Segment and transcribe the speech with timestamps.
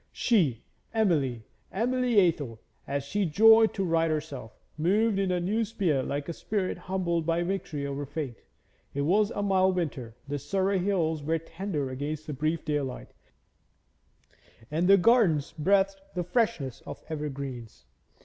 [0.11, 0.63] She,
[0.95, 6.27] Emily Emily Athel, as she joyed to write herself moved in her new sphere like
[6.27, 8.41] a spirit humbled by victory over fate.
[8.95, 13.13] It was a mild winter; the Surrey hills were tender against the brief daylight,
[14.71, 17.85] and gardens breathed the freshness of evergreens.